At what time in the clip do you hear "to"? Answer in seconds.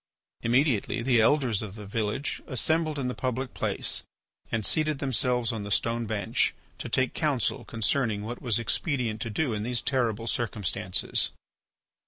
6.79-6.89, 9.21-9.29